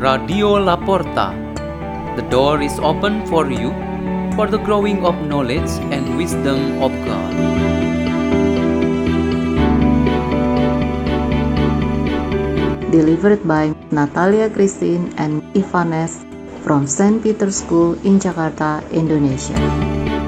[0.00, 1.36] Radio Laporta.
[2.16, 3.68] The door is open for you
[4.32, 7.32] for the growing of knowledge and wisdom of God.
[12.88, 16.24] Delivered by Natalia Christine and Ivanes
[16.64, 17.20] from St.
[17.20, 20.19] Peter's School in Jakarta, Indonesia.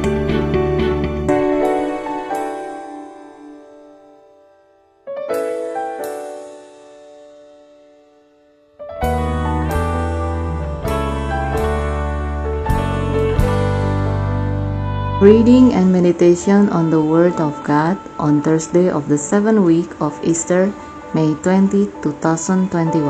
[15.23, 20.19] Reading and meditation on the Word of God on Thursday of the seventh week of
[20.27, 20.75] Easter,
[21.15, 23.07] May 20, 2021.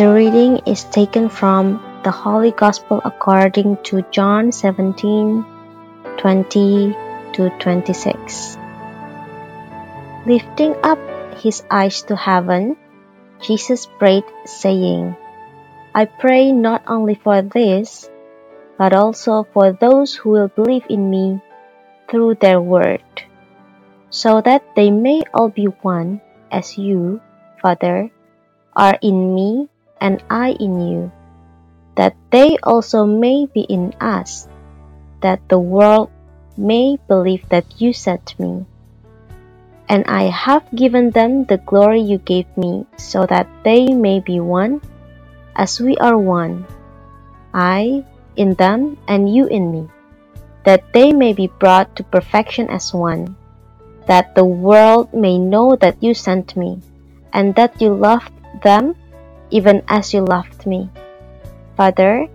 [0.00, 5.44] The reading is taken from the Holy Gospel according to John 17
[6.16, 6.96] 20
[7.36, 8.56] to 26.
[10.24, 10.96] Lifting up
[11.44, 12.80] his eyes to heaven,
[13.42, 15.16] Jesus prayed, saying,
[15.94, 18.10] I pray not only for this,
[18.78, 21.40] but also for those who will believe in me
[22.10, 23.02] through their word,
[24.10, 26.20] so that they may all be one,
[26.50, 27.20] as you,
[27.62, 28.10] Father,
[28.74, 29.68] are in me
[30.00, 31.12] and I in you,
[31.96, 34.48] that they also may be in us,
[35.22, 36.10] that the world
[36.56, 38.66] may believe that you sent me.
[39.88, 44.40] And I have given them the glory you gave me, so that they may be
[44.40, 44.82] one,
[45.54, 46.66] as we are one,
[47.54, 48.04] I
[48.36, 49.88] in them and you in me,
[50.64, 53.36] that they may be brought to perfection as one,
[54.06, 56.82] that the world may know that you sent me,
[57.32, 58.94] and that you loved them
[59.50, 60.90] even as you loved me.
[61.76, 62.26] Father,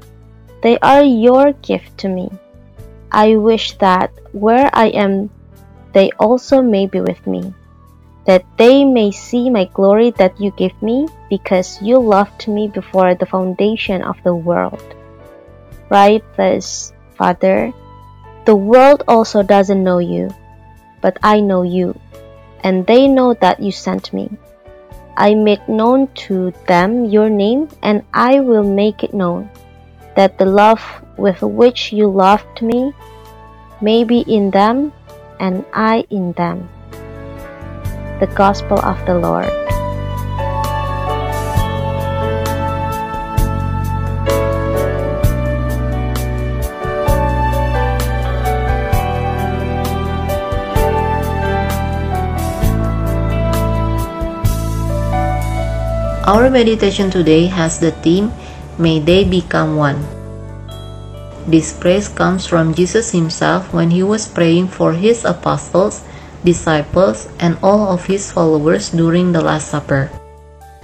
[0.64, 2.32] they are your gift to me.
[3.12, 5.30] I wish that where I am,
[5.94, 7.54] they also may be with me,
[8.26, 13.16] that they may see my glory that you gave me, because you loved me before
[13.16, 14.84] the foundation of the world.
[15.90, 17.74] Write this, Father.
[18.46, 20.34] The world also doesn't know you,
[21.02, 22.00] but I know you,
[22.64, 24.30] and they know that you sent me.
[25.18, 29.50] I made known to them your name, and I will make it known,
[30.16, 30.82] that the love
[31.18, 32.94] with which you loved me
[33.82, 34.94] may be in them,
[35.42, 36.70] and I in them.
[38.22, 39.50] The Gospel of the Lord.
[56.30, 58.32] Our meditation today has the theme
[58.78, 60.21] May they become one.
[61.48, 66.06] This praise comes from Jesus himself when he was praying for his apostles,
[66.46, 70.12] disciples, and all of his followers during the Last Supper.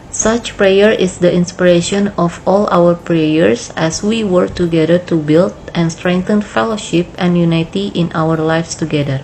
[0.10, 5.54] Such prayer is the inspiration of all our prayers as we work together to build
[5.76, 9.22] and strengthen fellowship and unity in our lives together.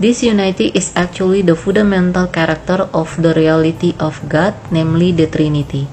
[0.00, 5.86] This unity is actually the fundamental character of the reality of God, namely the Trinity.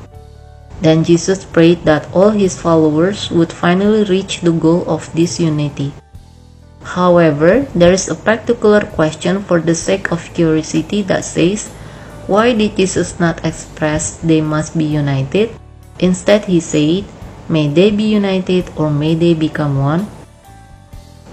[0.82, 5.94] Then Jesus prayed that all his followers would finally reach the goal of this unity.
[6.82, 11.70] However, there is a particular question for the sake of curiosity that says,
[12.26, 15.54] why did Jesus not express they must be united?
[16.00, 17.06] Instead, he said,
[17.48, 20.10] may they be united or may they become one?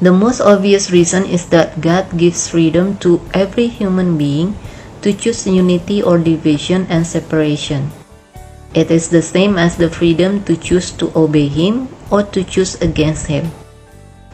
[0.00, 4.54] The most obvious reason is that God gives freedom to every human being
[5.02, 7.90] to choose unity or division and separation.
[8.74, 12.76] It is the same as the freedom to choose to obey Him or to choose
[12.80, 13.50] against Him.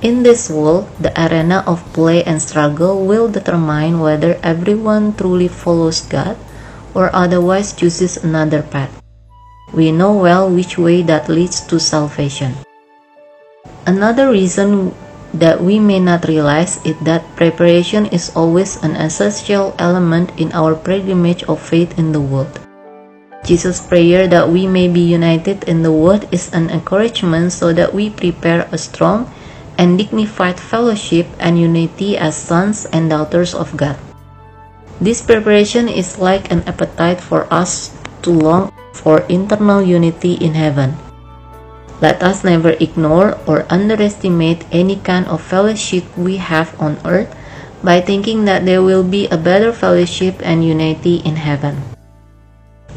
[0.02, 6.02] In this world, the arena of play and struggle will determine whether everyone truly follows
[6.02, 6.36] God
[6.94, 8.90] or otherwise chooses another path.
[9.72, 12.54] We know well which way that leads to salvation.
[13.86, 14.94] Another reason
[15.34, 20.74] that we may not realize is that preparation is always an essential element in our
[20.74, 22.63] pilgrimage of faith in the world.
[23.44, 27.92] Jesus' prayer that we may be united in the world is an encouragement so that
[27.92, 29.30] we prepare a strong
[29.76, 33.96] and dignified fellowship and unity as sons and daughters of God.
[35.00, 37.92] This preparation is like an appetite for us
[38.22, 40.96] to long for internal unity in heaven.
[42.00, 47.30] Let us never ignore or underestimate any kind of fellowship we have on earth
[47.84, 51.93] by thinking that there will be a better fellowship and unity in heaven.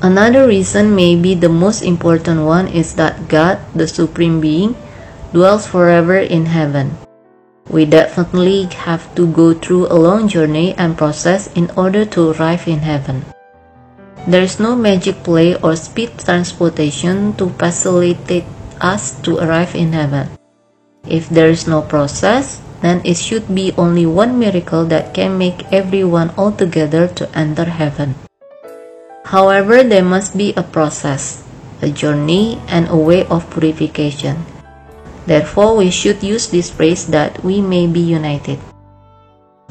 [0.02, 4.78] Another reason, maybe the most important one, is that God, the Supreme Being,
[5.34, 6.94] dwells forever in heaven.
[7.68, 12.68] We definitely have to go through a long journey and process in order to arrive
[12.68, 13.26] in heaven.
[14.28, 18.46] There is no magic play or speed transportation to facilitate
[18.80, 20.30] us to arrive in heaven.
[21.10, 25.66] If there is no process, then it should be only one miracle that can make
[25.74, 28.14] everyone altogether to enter heaven.
[29.28, 31.44] However, there must be a process,
[31.84, 34.40] a journey, and a way of purification.
[35.28, 38.56] Therefore, we should use this phrase that we may be united.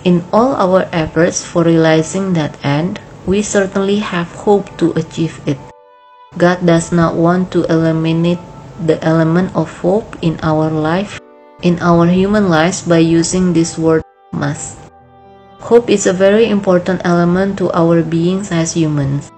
[0.05, 5.57] In all our efforts for realizing that end, we certainly have hope to achieve it.
[6.37, 8.45] God does not want to eliminate
[8.85, 11.17] the element of hope in our life,
[11.65, 14.05] in our human lives by using this word
[14.37, 14.77] must.
[15.65, 19.33] Hope is a very important element to our beings as humans.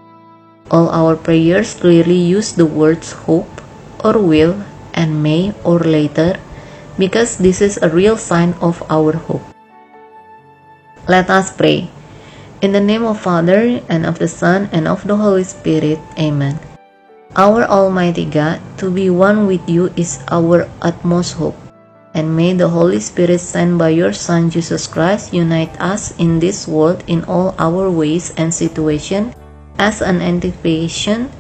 [0.69, 3.49] All our prayers clearly use the words hope
[4.05, 4.61] or will
[4.93, 6.37] and may or later
[7.01, 9.45] because this is a real sign of our hope.
[11.09, 11.89] Let us pray.
[12.61, 15.97] In the name of Father and of the Son and of the Holy Spirit.
[16.19, 16.61] Amen.
[17.33, 21.57] Our Almighty God, to be one with you is our utmost hope.
[22.13, 26.69] And may the Holy Spirit sent by your Son Jesus Christ unite us in this
[26.69, 29.33] world in all our ways and situation
[29.79, 31.31] as an anticipation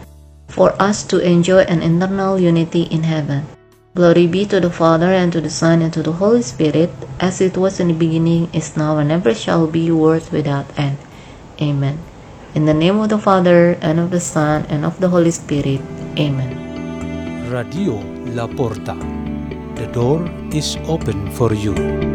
[0.48, 3.46] for us to enjoy an eternal unity in heaven.
[3.94, 7.40] Glory be to the Father, and to the Son, and to the Holy Spirit, as
[7.40, 10.96] it was in the beginning, is now, and ever shall be, world without end.
[11.60, 11.98] Amen.
[12.54, 15.82] In the name of the Father, and of the Son, and of the Holy Spirit.
[16.14, 17.50] Amen.
[17.50, 17.98] Radio
[18.38, 18.94] La Porta.
[19.74, 20.22] The door
[20.54, 22.07] is open for you.